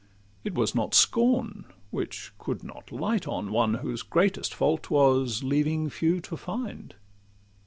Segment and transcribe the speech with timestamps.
[0.43, 6.19] It was not scorn—which could not light on one Whose greatest fault was leaving few
[6.21, 6.95] to find.